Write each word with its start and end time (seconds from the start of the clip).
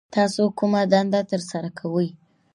تاسو 0.15 0.41
کومه 0.57 0.81
دنده 0.91 1.21
ترسره 1.31 1.69
کوي 1.79 2.09